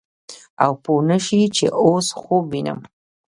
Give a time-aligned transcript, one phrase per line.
[0.63, 2.79] او پوه نه سې چې اوس خوب وينم.